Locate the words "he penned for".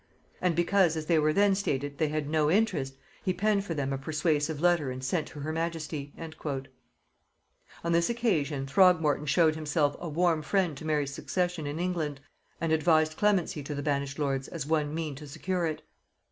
3.21-3.75